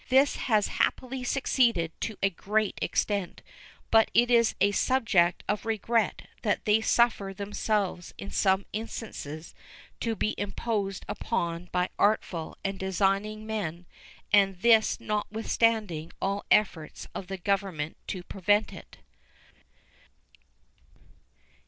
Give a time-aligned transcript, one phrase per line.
[0.09, 3.43] This has happily succeeded to a great extent,
[3.91, 9.53] but it is a subject of regret that they suffer themselves in some instances
[9.99, 13.85] to be imposed upon by artful and designing men
[14.33, 18.97] and this notwithstanding all efforts of the Government to prevent it.